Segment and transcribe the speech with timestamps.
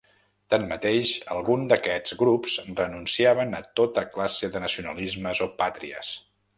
[0.53, 6.15] Tanmateix algun d'aquests grups renunciaven a tota classe de nacionalismes o pàtries.